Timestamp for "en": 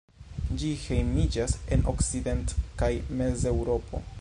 1.77-1.85